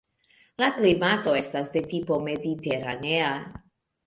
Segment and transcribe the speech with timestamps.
[0.61, 3.31] La klimato estas de tipo mediteranea.